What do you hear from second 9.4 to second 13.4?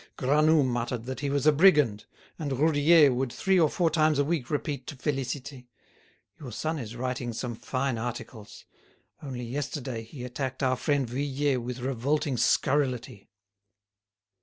yesterday he attacked our friend Vuillet with revolting scurrility."